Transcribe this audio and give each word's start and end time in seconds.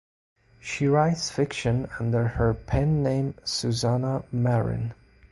She 0.59 0.87
writes 0.87 1.29
fiction 1.29 1.87
under 1.99 2.25
her 2.27 2.55
pen 2.55 3.03
name 3.03 3.35
Susannah 3.43 4.23
Marren. 4.33 4.95